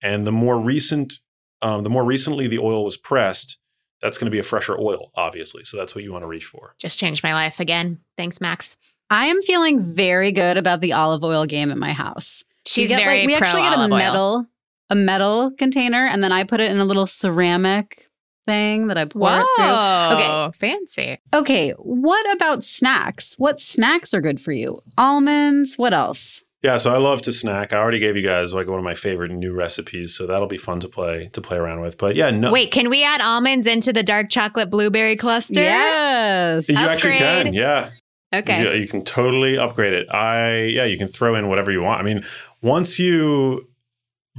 [0.02, 1.20] And the more recent,
[1.60, 3.58] um, the more recently the oil was pressed,
[4.00, 5.64] that's going to be a fresher oil, obviously.
[5.64, 6.74] So that's what you want to reach for.
[6.78, 8.00] Just changed my life again.
[8.16, 8.78] Thanks, Max.
[9.10, 12.42] I am feeling very good about the olive oil game at my house.
[12.66, 13.98] She's we get, very like, we pro actually get a olive oil.
[13.98, 14.46] metal
[14.88, 18.06] a metal container and then I put it in a little ceramic
[18.46, 20.16] thing that I pour Whoa, it through.
[20.18, 20.58] Okay.
[20.58, 21.18] fancy.
[21.34, 23.34] Okay, what about snacks?
[23.38, 24.80] What snacks are good for you?
[24.96, 26.44] Almonds, what else?
[26.62, 27.72] Yeah, so I love to snack.
[27.72, 30.56] I already gave you guys like one of my favorite new recipes, so that'll be
[30.56, 31.98] fun to play to play around with.
[31.98, 35.60] But yeah, no, Wait, can we add almonds into the dark chocolate blueberry cluster?
[35.60, 36.68] Yes.
[36.68, 37.52] you actually can.
[37.52, 37.90] Yeah,
[38.34, 38.62] Okay.
[38.62, 40.08] You, you can totally upgrade it.
[40.12, 42.00] I yeah, you can throw in whatever you want.
[42.00, 42.22] I mean,
[42.62, 43.68] once you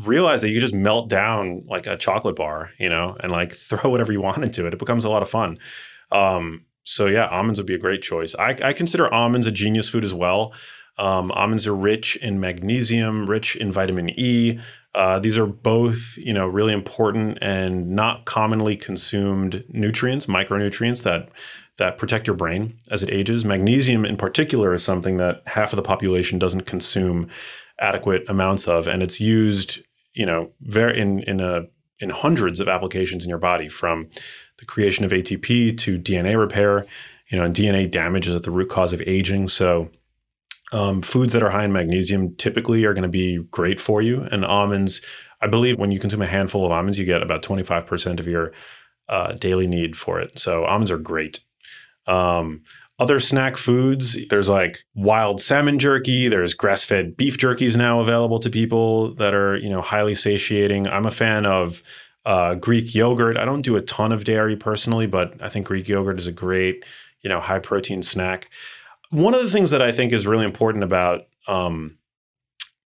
[0.04, 3.90] realize that you just melt down like a chocolate bar, you know, and like throw
[3.90, 5.58] whatever you want into it, it becomes a lot of fun.
[6.12, 8.36] Um, so yeah, almonds would be a great choice.
[8.36, 10.54] I, I consider almonds a genius food as well.
[10.98, 14.60] Um, almonds are rich in magnesium, rich in vitamin E.
[14.98, 21.30] Uh, these are both, you know, really important and not commonly consumed nutrients, micronutrients that
[21.78, 23.46] that protect your brain as it ages.
[23.46, 27.30] Magnesium, in particular, is something that half of the population doesn't consume
[27.80, 29.84] adequate amounts of, and it's used,
[30.14, 31.68] you know, very in in a
[32.00, 34.10] in hundreds of applications in your body, from
[34.58, 36.88] the creation of ATP to DNA repair.
[37.28, 39.50] You know, and DNA damage is at the root cause of aging.
[39.50, 39.92] So,
[40.72, 44.22] um, foods that are high in magnesium typically are going to be great for you.
[44.32, 45.02] And almonds,
[45.42, 48.20] I believe, when you consume a handful of almonds, you get about twenty five percent
[48.20, 48.54] of your
[49.10, 50.40] uh, daily need for it.
[50.40, 51.40] So, almonds are great.
[52.08, 52.64] Um,
[53.00, 58.50] other snack foods, there's like wild salmon jerky, there's grass-fed beef jerkies now available to
[58.50, 60.88] people that are, you know, highly satiating.
[60.88, 61.84] I'm a fan of
[62.26, 63.38] uh, Greek yogurt.
[63.38, 66.32] I don't do a ton of dairy personally, but I think Greek yogurt is a
[66.32, 66.84] great,
[67.22, 68.50] you know, high protein snack.
[69.10, 71.98] One of the things that I think is really important about um,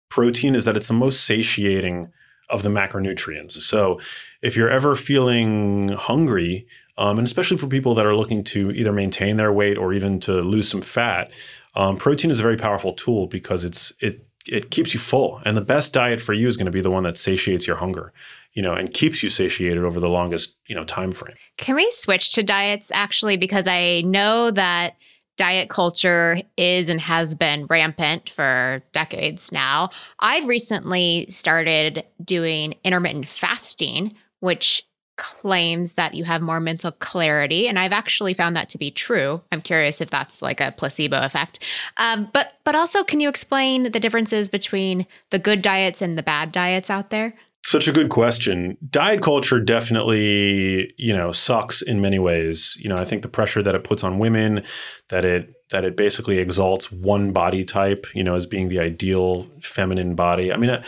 [0.10, 2.12] protein is that it's the most satiating
[2.50, 3.54] of the macronutrients.
[3.54, 4.00] So
[4.42, 8.92] if you're ever feeling hungry, um, and especially for people that are looking to either
[8.92, 11.32] maintain their weight or even to lose some fat,
[11.76, 15.56] um, protein is a very powerful tool because it's it it keeps you full, and
[15.56, 18.12] the best diet for you is going to be the one that satiates your hunger,
[18.54, 21.36] you know, and keeps you satiated over the longest you know time frame.
[21.58, 23.38] Can we switch to diets actually?
[23.38, 24.96] Because I know that
[25.42, 29.90] diet culture is and has been rampant for decades now.
[30.20, 34.86] I've recently started doing intermittent fasting, which
[35.18, 39.42] claims that you have more mental clarity and i've actually found that to be true.
[39.52, 41.60] I'm curious if that's like a placebo effect.
[41.98, 46.24] Um, but but also can you explain the differences between the good diets and the
[46.24, 48.78] bad diets out there such a good question.
[48.90, 52.78] Diet culture definitely, you know, sucks in many ways.
[52.80, 54.64] You know, I think the pressure that it puts on women,
[55.10, 59.48] that it that it basically exalts one body type, you know, as being the ideal
[59.62, 60.52] feminine body.
[60.52, 60.84] I mean, uh,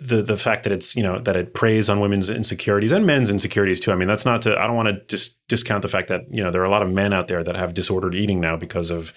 [0.00, 3.30] the the fact that it's you know that it preys on women's insecurities and men's
[3.30, 3.90] insecurities too.
[3.90, 4.56] I mean, that's not to.
[4.56, 6.82] I don't want to just discount the fact that you know there are a lot
[6.82, 9.12] of men out there that have disordered eating now because of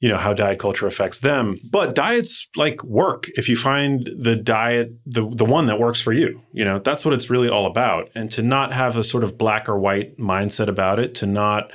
[0.00, 1.58] you know how diet culture affects them.
[1.70, 3.28] But diets like work.
[3.30, 7.04] If you find the diet the the one that works for you you know that's
[7.04, 8.10] what it's really all about.
[8.14, 11.72] And to not have a sort of black or white mindset about it to not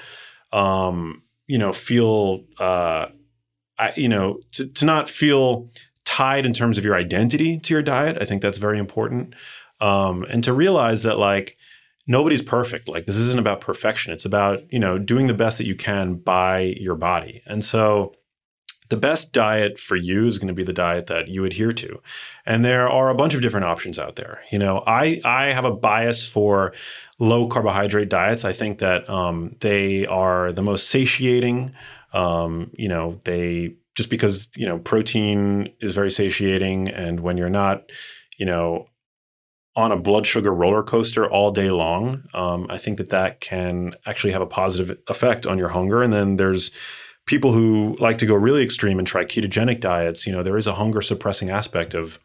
[0.54, 3.08] um you know feel uh
[3.78, 5.72] I, you know to, to not feel
[6.06, 9.34] tied in terms of your identity to your diet i think that's very important.
[9.80, 11.58] Um and to realize that like
[12.08, 12.88] nobody's perfect.
[12.88, 14.14] Like this isn't about perfection.
[14.14, 17.42] It's about, you know, doing the best that you can by your body.
[17.46, 18.14] And so
[18.92, 22.02] the best diet for you is going to be the diet that you adhere to.
[22.46, 24.42] And there are a bunch of different options out there.
[24.52, 26.74] You know, I I have a bias for
[27.18, 28.44] low carbohydrate diets.
[28.44, 31.72] I think that um, they are the most satiating.
[32.12, 37.50] Um, you know, they just because you know protein is very satiating, and when you're
[37.50, 37.90] not,
[38.38, 38.88] you know,
[39.76, 43.96] on a blood sugar roller coaster all day long, um, I think that that can
[44.06, 46.02] actually have a positive effect on your hunger.
[46.04, 46.72] And then there's
[47.26, 50.28] people who like to go really extreme and try ketogenic diets.
[50.28, 52.20] You know, there is a hunger suppressing aspect of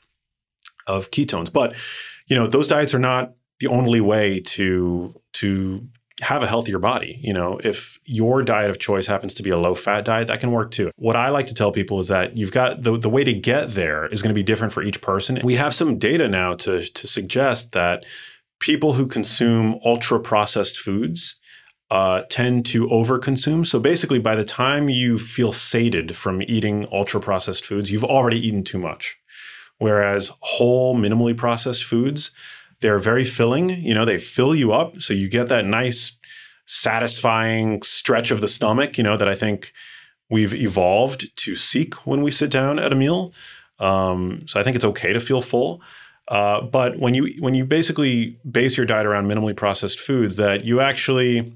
[0.86, 1.76] of ketones, but
[2.26, 5.86] you know, those diets are not the only way to to
[6.22, 7.18] have a healthier body.
[7.22, 10.40] You know, if your diet of choice happens to be a low fat diet, that
[10.40, 10.90] can work too.
[10.96, 13.70] What I like to tell people is that you've got the, the way to get
[13.70, 15.40] there is going to be different for each person.
[15.44, 18.04] We have some data now to, to suggest that
[18.60, 21.38] people who consume ultra processed foods
[21.90, 23.66] uh, tend to overconsume.
[23.66, 28.44] So basically, by the time you feel sated from eating ultra processed foods, you've already
[28.44, 29.18] eaten too much.
[29.78, 32.30] Whereas whole, minimally processed foods,
[32.80, 33.70] they're very filling.
[33.70, 35.00] You know, they fill you up.
[35.00, 36.16] So you get that nice,
[36.66, 39.72] satisfying stretch of the stomach, you know, that I think
[40.28, 43.32] we've evolved to seek when we sit down at a meal.
[43.78, 45.80] Um, so I think it's okay to feel full.
[46.28, 50.64] Uh, but when you when you basically base your diet around minimally processed foods, that
[50.64, 51.52] you actually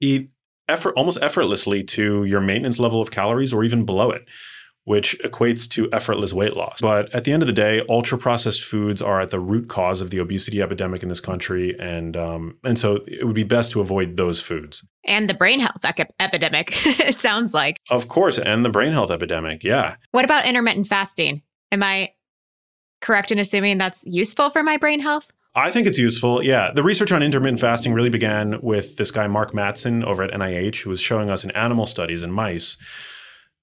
[0.00, 0.30] eat
[0.68, 4.26] effort almost effortlessly to your maintenance level of calories or even below it
[4.88, 6.80] which equates to effortless weight loss.
[6.80, 10.00] But at the end of the day, ultra processed foods are at the root cause
[10.00, 13.70] of the obesity epidemic in this country, and um, and so it would be best
[13.72, 14.82] to avoid those foods.
[15.04, 15.84] And the brain health
[16.18, 17.76] epidemic, it sounds like.
[17.90, 19.96] Of course, and the brain health epidemic, yeah.
[20.12, 21.42] What about intermittent fasting?
[21.70, 22.12] Am I
[23.02, 25.30] correct in assuming that's useful for my brain health?
[25.54, 26.42] I think it's useful.
[26.42, 26.70] Yeah.
[26.74, 30.82] The research on intermittent fasting really began with this guy, Mark Mattson, over at NIH,
[30.82, 32.78] who was showing us in animal studies in mice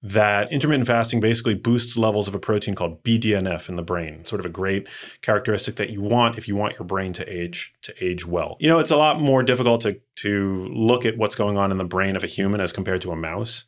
[0.03, 4.23] that intermittent fasting basically boosts levels of a protein called BDNF in the brain.
[4.23, 4.87] Sort of a great
[5.21, 8.55] characteristic that you want if you want your brain to age to age well.
[8.59, 11.77] You know, it's a lot more difficult to to look at what's going on in
[11.77, 13.65] the brain of a human as compared to a mouse.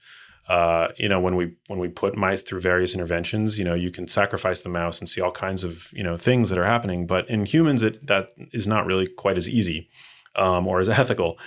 [0.48, 3.92] uh, you know, when we when we put mice through various interventions, you know, you
[3.92, 7.06] can sacrifice the mouse and see all kinds of you know things that are happening.
[7.06, 9.90] But in humans, it that is not really quite as easy
[10.36, 11.38] um, or as ethical.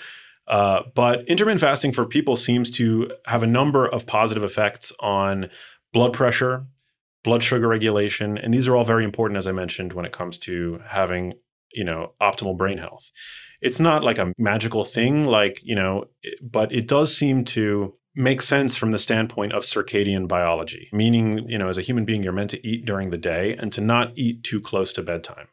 [0.51, 5.49] Uh, but intermittent fasting for people seems to have a number of positive effects on
[5.93, 6.67] blood pressure,
[7.23, 10.37] blood sugar regulation, and these are all very important, as I mentioned, when it comes
[10.39, 11.35] to having
[11.73, 13.13] you know optimal brain health.
[13.61, 16.07] It's not like a magical thing, like you know,
[16.43, 21.59] but it does seem to make sense from the standpoint of circadian biology, meaning, you
[21.59, 24.13] know, as a human being, you're meant to eat during the day and to not
[24.17, 25.47] eat too close to bedtime.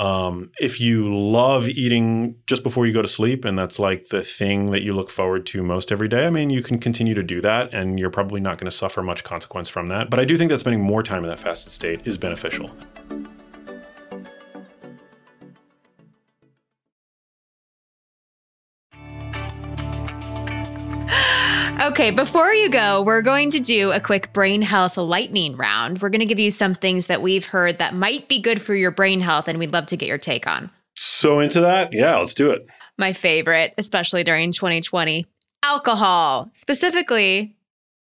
[0.00, 4.22] Um, if you love eating just before you go to sleep, and that's like the
[4.22, 7.22] thing that you look forward to most every day, I mean, you can continue to
[7.22, 10.08] do that, and you're probably not going to suffer much consequence from that.
[10.08, 12.70] But I do think that spending more time in that fasted state is beneficial.
[22.00, 26.00] Okay, before you go, we're going to do a quick brain health lightning round.
[26.00, 28.74] We're going to give you some things that we've heard that might be good for
[28.74, 30.70] your brain health, and we'd love to get your take on.
[30.96, 31.92] So into that?
[31.92, 32.66] Yeah, let's do it.
[32.96, 35.26] My favorite, especially during 2020
[35.62, 37.54] alcohol, specifically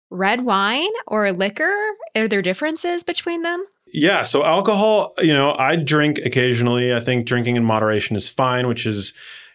[0.09, 1.77] red wine or liquor.
[2.15, 3.63] Are there differences between them?
[3.93, 6.95] Yeah, so alcohol, you know, I drink occasionally.
[6.95, 9.13] I think drinking in moderation is fine, which is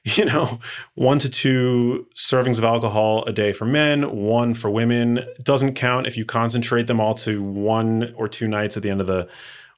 [0.17, 0.59] you know,
[0.95, 5.25] one to two servings of alcohol a day for men, one for women.
[5.43, 9.01] Doesn't count if you concentrate them all to one or two nights at the end
[9.01, 9.29] of the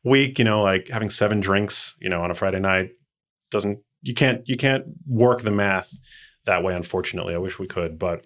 [0.05, 0.39] week.
[0.39, 2.91] You know, like having seven drinks, you know, on a Friday night
[3.51, 3.81] doesn't.
[4.03, 4.47] You can't.
[4.49, 5.99] You can't work the math
[6.45, 6.75] that way.
[6.75, 8.25] Unfortunately, I wish we could, but.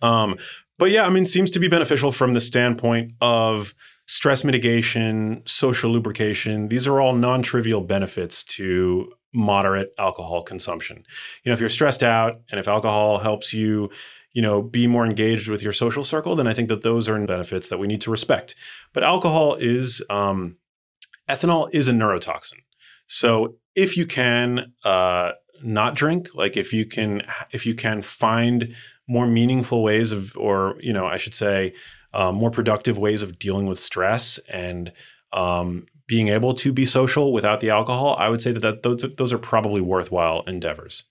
[0.00, 0.36] Um,
[0.78, 3.74] but yeah, I mean, seems to be beneficial from the standpoint of
[4.06, 6.68] stress mitigation, social lubrication.
[6.68, 11.04] These are all non-trivial benefits to moderate alcohol consumption.
[11.42, 13.88] You know, if you're stressed out and if alcohol helps you,
[14.32, 17.24] you know, be more engaged with your social circle, then I think that those are
[17.24, 18.56] benefits that we need to respect.
[18.92, 20.56] But alcohol is um,
[21.28, 22.60] ethanol is a neurotoxin.
[23.06, 27.22] So if you can uh, not drink, like if you can
[27.52, 28.74] if you can find
[29.06, 31.74] more meaningful ways of, or you know, I should say,
[32.12, 34.92] um, more productive ways of dealing with stress and
[35.32, 39.02] um, being able to be social without the alcohol, I would say that, that those,
[39.16, 41.04] those are probably worthwhile endeavors.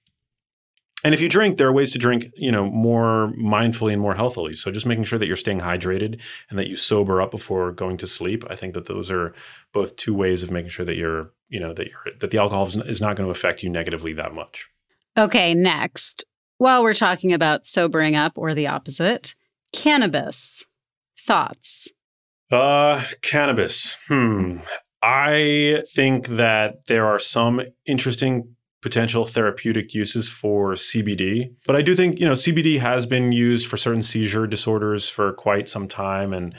[1.03, 4.15] And if you drink, there are ways to drink, you know, more mindfully and more
[4.15, 4.53] healthily.
[4.53, 7.97] So just making sure that you're staying hydrated and that you sober up before going
[7.97, 8.43] to sleep.
[8.49, 9.33] I think that those are
[9.71, 12.67] both two ways of making sure that you're, you know, that you're that the alcohol
[12.67, 14.67] is not going to affect you negatively that much.
[15.15, 16.25] Okay, next.
[16.57, 19.36] While we're talking about sobering up or the opposite,
[19.71, 20.65] cannabis.
[21.19, 21.89] Thoughts?
[22.49, 23.97] Uh, cannabis.
[24.07, 24.57] Hmm.
[25.09, 31.53] I think that there are some interesting potential therapeutic uses for CBD.
[31.65, 35.31] But I do think, you know, CBD has been used for certain seizure disorders for
[35.31, 36.33] quite some time.
[36.33, 36.53] And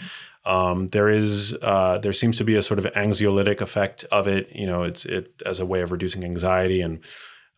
[0.46, 4.48] um, there is, uh, there seems to be a sort of anxiolytic effect of it.
[4.54, 6.80] You know, it's it as a way of reducing anxiety.
[6.80, 7.04] And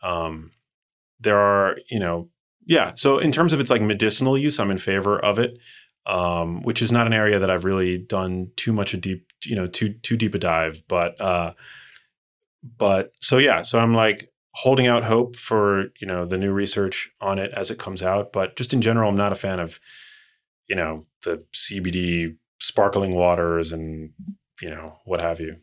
[0.03, 0.51] um,
[1.21, 2.31] there are, you know,
[2.67, 2.95] yeah.
[2.97, 5.57] So in terms of its like medicinal use, I'm in favor of it
[6.07, 9.57] um, which is not an area that I've really done too much a deep, you
[9.57, 10.83] know, too too deep a dive.
[10.89, 11.53] But uh,
[12.77, 17.11] but so yeah, so I'm like holding out hope for you know the new research
[17.21, 18.33] on it as it comes out.
[18.33, 19.81] But just in general, I'm not a fan of
[20.69, 24.11] you know the CBD sparkling waters and
[24.61, 25.57] you know what have you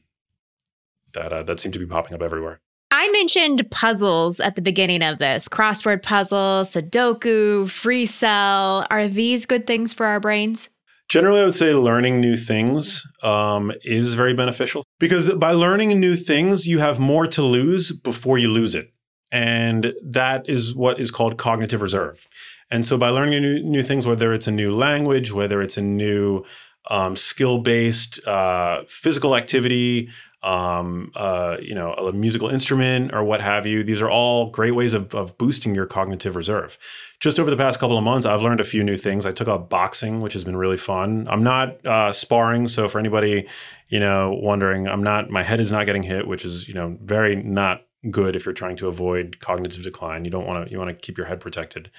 [1.13, 2.61] that uh, that seem to be popping up everywhere.
[2.99, 8.87] I mentioned puzzles at the beginning of this crossword puzzles, Sudoku, free cell.
[8.89, 10.69] Are these good things for our brains?
[11.07, 16.15] Generally, I would say learning new things um, is very beneficial because by learning new
[16.15, 18.91] things, you have more to lose before you lose it.
[19.31, 22.27] And that is what is called cognitive reserve.
[22.71, 25.83] And so, by learning new, new things, whether it's a new language, whether it's a
[25.83, 26.45] new
[26.89, 30.09] um, skill based uh, physical activity,
[30.47, 33.83] um, uh, you know, a musical instrument or what have you.
[33.83, 36.77] These are all great ways of, of boosting your cognitive reserve.
[37.19, 39.25] Just over the past couple of months, I've learned a few new things.
[39.25, 41.27] I took up boxing, which has been really fun.
[41.29, 43.45] I'm not uh, sparring, so for anybody,
[43.89, 45.29] you know, wondering, I'm not.
[45.29, 48.53] My head is not getting hit, which is you know very not good if you're
[48.53, 50.23] trying to avoid cognitive decline.
[50.23, 50.71] You don't want to.
[50.71, 51.91] You want to keep your head protected.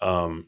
[0.00, 0.46] Um,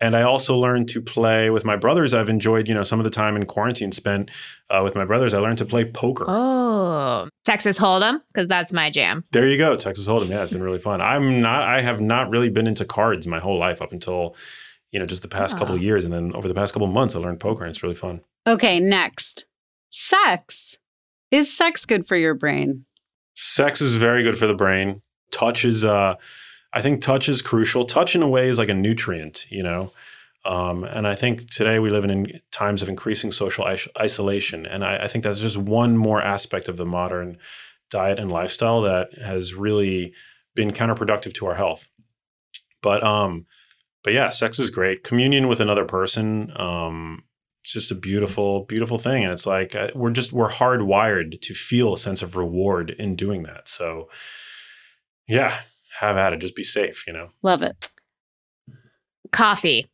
[0.00, 2.12] and I also learned to play with my brothers.
[2.12, 4.30] I've enjoyed, you know, some of the time in quarantine spent
[4.68, 5.32] uh, with my brothers.
[5.32, 6.26] I learned to play poker.
[6.28, 9.24] Oh, Texas Hold'em, because that's my jam.
[9.32, 10.28] There you go, Texas Hold'em.
[10.28, 11.00] Yeah, it's been really fun.
[11.00, 11.62] I'm not.
[11.68, 14.36] I have not really been into cards my whole life up until,
[14.92, 15.58] you know, just the past oh.
[15.58, 17.70] couple of years, and then over the past couple of months, I learned poker, and
[17.70, 18.20] it's really fun.
[18.46, 19.46] Okay, next,
[19.90, 20.78] sex.
[21.30, 22.84] Is sex good for your brain?
[23.34, 25.02] Sex is very good for the brain.
[25.30, 25.84] Touch is.
[25.84, 26.16] Uh,
[26.76, 27.86] I think touch is crucial.
[27.86, 29.92] Touch in a way is like a nutrient, you know.
[30.44, 34.66] Um, and I think today we live in, times of increasing social is- isolation.
[34.66, 37.38] And I, I think that's just one more aspect of the modern
[37.90, 40.12] diet and lifestyle that has really
[40.54, 41.88] been counterproductive to our health.
[42.82, 43.46] But um,
[44.04, 45.02] but yeah, sex is great.
[45.02, 47.24] Communion with another person, um,
[47.64, 49.24] it's just a beautiful, beautiful thing.
[49.24, 53.16] And it's like uh, we're just we're hardwired to feel a sense of reward in
[53.16, 53.66] doing that.
[53.66, 54.10] So
[55.26, 55.58] yeah,
[56.00, 56.40] have at it.
[56.40, 57.30] Just be safe, you know.
[57.42, 57.90] Love it.
[59.32, 59.86] Coffee.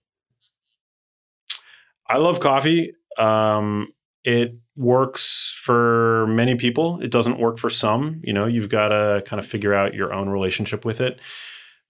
[2.08, 2.92] I love coffee.
[3.18, 3.88] Um,
[4.24, 7.00] it works for many people.
[7.00, 8.20] It doesn't work for some.
[8.22, 11.20] You know, you've got to kind of figure out your own relationship with it.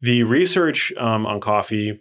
[0.00, 2.00] The research um, on coffee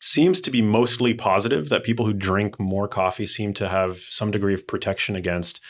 [0.00, 4.30] seems to be mostly positive that people who drink more coffee seem to have some
[4.30, 5.60] degree of protection against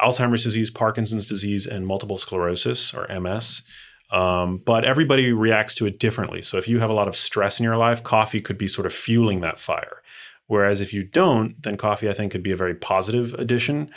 [0.00, 3.62] Alzheimer's disease, Parkinson's disease, and multiple sclerosis or MS.
[4.10, 6.42] Um, but everybody reacts to it differently.
[6.42, 8.86] So if you have a lot of stress in your life, coffee could be sort
[8.86, 10.02] of fueling that fire.
[10.46, 13.92] Whereas if you don't, then coffee, I think, could be a very positive addition.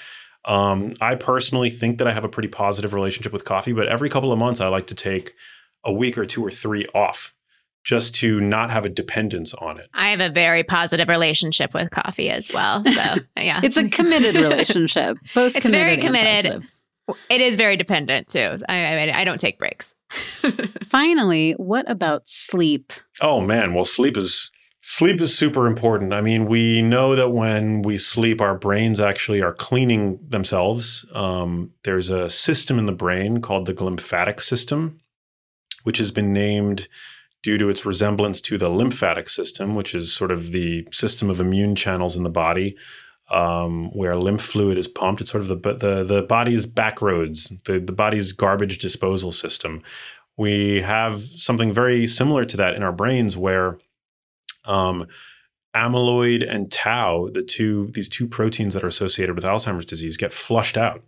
[0.46, 4.10] Um, I personally think that I have a pretty positive relationship with coffee, but every
[4.10, 5.34] couple of months, I like to take
[5.84, 7.34] a week or two or three off
[7.84, 9.90] just to not have a dependence on it.
[9.94, 12.84] I have a very positive relationship with coffee as well.
[12.86, 13.60] So, yeah.
[13.64, 15.18] It's a committed relationship.
[15.36, 16.68] Both It's committed very and committed.
[17.08, 17.26] Positive.
[17.30, 18.58] it is very dependent too.
[18.70, 19.96] I, I, I don't take breaks.
[20.88, 22.94] Finally, what about sleep?
[23.22, 24.52] Oh man, well sleep is
[24.84, 26.14] sleep is super important.
[26.14, 31.06] I mean, we know that when we sleep, our brains actually are cleaning themselves.
[31.14, 35.00] Um, there's a system in the brain called the glymphatic system,
[35.84, 36.88] which has been named
[37.42, 41.40] due to its resemblance to the lymphatic system, which is sort of the system of
[41.40, 42.76] immune channels in the body.
[43.34, 47.50] Um, where lymph fluid is pumped, it's sort of the the the body's back roads,
[47.66, 49.82] the the body's garbage disposal system.
[50.38, 53.80] We have something very similar to that in our brains, where
[54.66, 55.08] um,
[55.74, 60.32] amyloid and tau, the two these two proteins that are associated with Alzheimer's disease, get
[60.34, 61.02] flushed out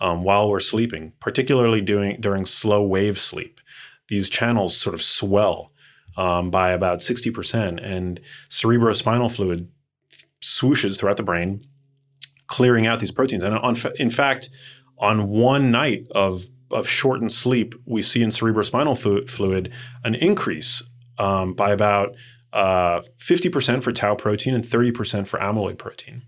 [0.00, 3.60] um, while we're sleeping, particularly doing during slow wave sleep.
[4.08, 5.72] These channels sort of swell
[6.16, 9.68] um, by about sixty percent, and cerebrospinal fluid
[10.42, 11.66] swooshes throughout the brain,
[12.46, 13.42] clearing out these proteins.
[13.42, 14.50] And on, in fact,
[14.98, 19.72] on one night of of shortened sleep, we see in cerebrospinal flu- fluid
[20.04, 20.82] an increase
[21.18, 22.16] um, by about
[22.52, 26.22] uh, 50% for tau protein and 30% for amyloid protein.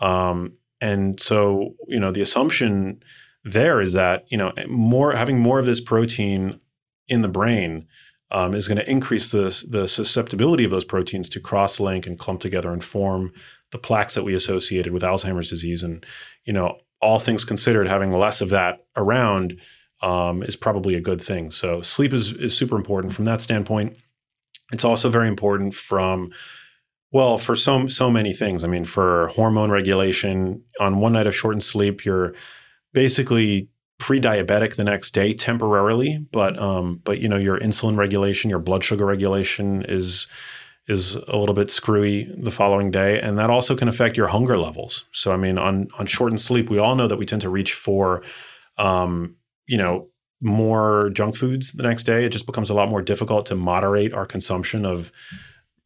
[0.00, 3.02] Um, and so, you know, the assumption
[3.44, 6.60] there is that, you know, more having more of this protein
[7.08, 7.86] in the brain
[8.30, 12.18] um, is going to increase the, the susceptibility of those proteins to cross link and
[12.18, 13.32] clump together and form
[13.70, 15.82] the plaques that we associated with Alzheimer's disease.
[15.82, 16.04] And,
[16.44, 19.60] you know, all things considered, having less of that around
[20.02, 21.50] um, is probably a good thing.
[21.50, 23.96] So sleep is, is super important from that standpoint.
[24.72, 26.30] It's also very important from
[27.10, 28.64] well for so so many things.
[28.64, 32.34] I mean, for hormone regulation, on one night of shortened sleep, you're
[32.92, 33.68] basically
[33.98, 38.84] pre-diabetic the next day temporarily, but um, but you know your insulin regulation, your blood
[38.84, 40.26] sugar regulation is
[40.86, 44.56] is a little bit screwy the following day, and that also can affect your hunger
[44.56, 45.04] levels.
[45.12, 47.74] So I mean, on on shortened sleep, we all know that we tend to reach
[47.74, 48.22] for,
[48.78, 49.36] um,
[49.66, 50.08] you know,
[50.40, 52.24] more junk foods the next day.
[52.24, 55.12] It just becomes a lot more difficult to moderate our consumption of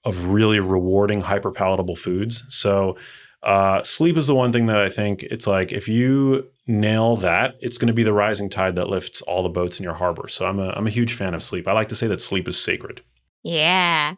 [0.05, 2.45] of really rewarding hyperpalatable foods.
[2.51, 2.97] So
[3.43, 7.57] uh, sleep is the one thing that I think it's like if you nail that,
[7.61, 10.29] it's going to be the rising tide that lifts all the boats in your harbor.
[10.29, 11.69] So I'm a I'm a huge fan of sleep.
[11.69, 13.03] I like to say that sleep is sacred.
[13.43, 14.15] Yeah.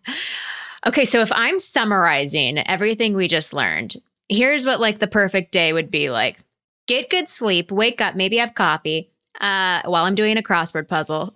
[0.87, 3.97] Okay, so if I'm summarizing everything we just learned,
[4.29, 6.39] here's what like the perfect day would be like.
[6.87, 11.35] Get good sleep, wake up, maybe have coffee uh, while I'm doing a crossword puzzle.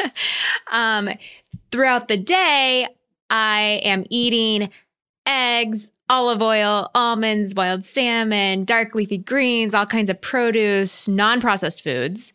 [0.72, 1.08] um,
[1.70, 2.88] throughout the day,
[3.30, 4.70] I am eating
[5.26, 11.82] eggs, olive oil, almonds, wild salmon, dark leafy greens, all kinds of produce, non processed
[11.82, 12.32] foods.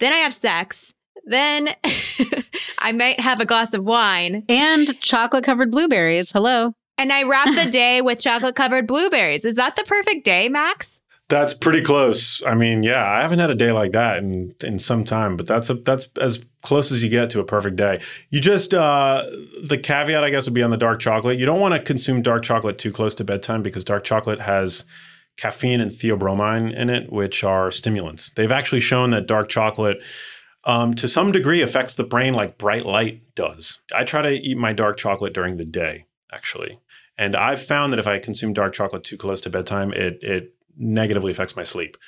[0.00, 0.94] Then I have sex.
[1.24, 1.68] Then
[2.78, 4.44] I might have a glass of wine.
[4.48, 6.30] And chocolate covered blueberries.
[6.30, 6.74] Hello.
[6.98, 9.44] And I wrap the day with chocolate covered blueberries.
[9.44, 11.00] Is that the perfect day, Max?
[11.28, 12.42] That's pretty close.
[12.46, 15.46] I mean, yeah, I haven't had a day like that in in some time, but
[15.46, 18.00] that's a, that's as close as you get to a perfect day.
[18.30, 19.24] You just uh,
[19.62, 21.38] the caveat, I guess, would be on the dark chocolate.
[21.38, 24.84] You don't want to consume dark chocolate too close to bedtime because dark chocolate has
[25.36, 28.30] caffeine and theobromine in it, which are stimulants.
[28.30, 30.02] They've actually shown that dark chocolate.
[30.66, 33.80] Um, to some degree, affects the brain like bright light does.
[33.94, 36.80] I try to eat my dark chocolate during the day, actually,
[37.18, 40.54] and I've found that if I consume dark chocolate too close to bedtime, it it
[40.76, 41.98] negatively affects my sleep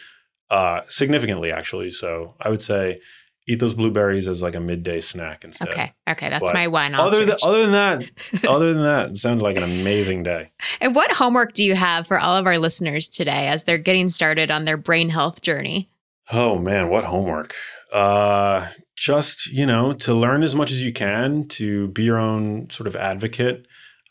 [0.50, 1.90] uh, significantly, actually.
[1.90, 3.00] So I would say
[3.46, 5.68] eat those blueberries as like a midday snack instead.
[5.68, 5.92] Okay.
[6.08, 6.28] Okay.
[6.28, 6.94] That's But my one.
[6.94, 10.50] Other than, other than that, other than that, it sounded like an amazing day.
[10.80, 14.08] and what homework do you have for all of our listeners today as they're getting
[14.08, 15.88] started on their brain health journey?
[16.32, 17.54] Oh man, what homework?
[17.92, 18.66] Uh,
[18.96, 22.86] just you know, to learn as much as you can, to be your own sort
[22.88, 23.66] of advocate,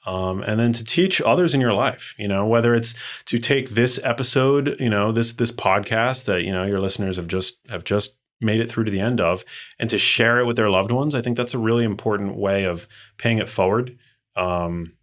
[0.06, 2.16] um, and then to teach others in your life.
[2.18, 6.54] You know, whether it's to take this episode, you know, this this podcast that you
[6.54, 9.44] know your listeners have just have just made it through to the end of,
[9.80, 11.16] and to share it with their loved ones.
[11.16, 13.98] I think that's a really important way of paying it forward.
[14.36, 14.94] Um,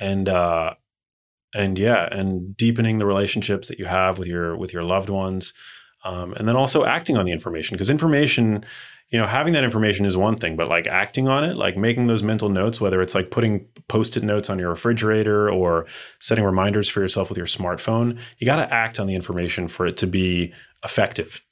[0.00, 0.74] and uh,
[1.54, 5.52] and yeah, and deepening the relationships that you have with your with your loved ones
[6.04, 8.64] um, and then also acting on the information because information
[9.08, 12.06] you know having that information is one thing but like acting on it like making
[12.06, 15.86] those mental notes whether it's like putting post-it notes on your refrigerator or
[16.20, 19.86] setting reminders for yourself with your smartphone you got to act on the information for
[19.86, 20.52] it to be
[20.84, 21.42] effective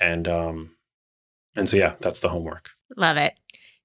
[0.00, 0.76] and um
[1.54, 3.38] and so yeah that's the homework Love it.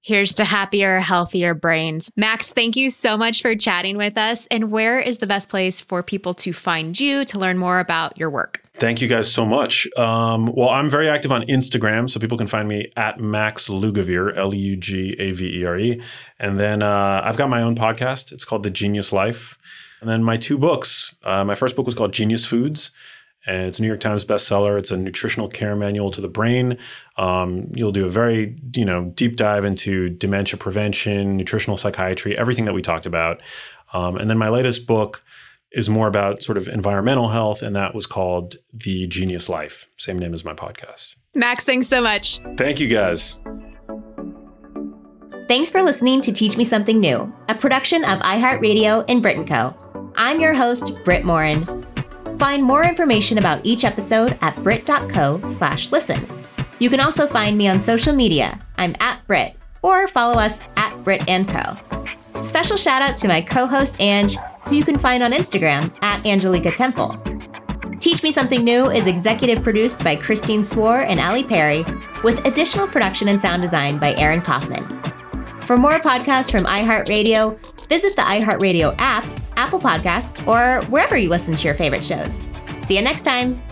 [0.04, 2.10] Here's to happier, healthier brains.
[2.16, 4.48] Max, thank you so much for chatting with us.
[4.48, 8.18] And where is the best place for people to find you to learn more about
[8.18, 8.64] your work?
[8.74, 9.86] Thank you guys so much.
[9.96, 14.36] Um, well, I'm very active on Instagram, so people can find me at Max Lugavere,
[14.36, 16.02] L U G A V E R E.
[16.40, 18.32] And then uh, I've got my own podcast.
[18.32, 19.56] It's called The Genius Life.
[20.00, 21.14] And then my two books.
[21.22, 22.90] Uh, my first book was called Genius Foods,
[23.46, 24.78] and it's a New York Times bestseller.
[24.78, 26.78] It's a nutritional care manual to the brain.
[27.16, 32.64] Um, you'll do a very you know deep dive into dementia prevention, nutritional psychiatry, everything
[32.66, 33.40] that we talked about.
[33.92, 35.22] Um, and then my latest book
[35.72, 40.18] is more about sort of environmental health, and that was called The Genius Life, same
[40.18, 41.16] name as my podcast.
[41.34, 42.40] Max, thanks so much.
[42.56, 43.38] Thank you guys.
[45.48, 49.48] Thanks for listening to Teach Me Something New, a production of iHeartRadio and Brit &
[49.48, 49.76] Co.
[50.16, 51.86] I'm your host, Brit Morin.
[52.42, 56.26] Find more information about each episode at brit.co slash listen.
[56.80, 58.60] You can also find me on social media.
[58.78, 61.76] I'm at Brit, or follow us at Brit and Co.
[62.42, 66.72] Special shout out to my co-host Ange, who you can find on Instagram at Angelica
[66.72, 67.16] Temple.
[68.00, 71.84] Teach Me Something New is executive produced by Christine Swore and Ali Perry,
[72.24, 74.84] with additional production and sound design by Aaron Kaufman.
[75.60, 79.26] For more podcasts from iHeartRadio, visit the iHeartRadio app,
[79.56, 82.32] Apple Podcasts, or wherever you listen to your favorite shows.
[82.86, 83.62] See you next time.